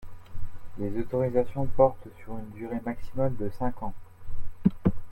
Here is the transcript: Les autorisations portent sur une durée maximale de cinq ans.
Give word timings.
Les 0.79 0.97
autorisations 0.99 1.67
portent 1.67 2.07
sur 2.23 2.35
une 2.35 2.49
durée 2.57 2.81
maximale 2.83 3.37
de 3.37 3.51
cinq 3.59 3.83
ans. 3.83 3.93